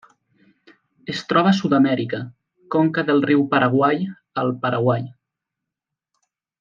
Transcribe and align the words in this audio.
Es 1.13 1.19
troba 1.33 1.51
a 1.51 1.57
Sud-amèrica: 1.57 2.21
conca 2.77 3.03
del 3.11 3.21
riu 3.27 3.45
Paraguai 3.53 4.03
al 4.45 4.51
Paraguai. 4.65 5.07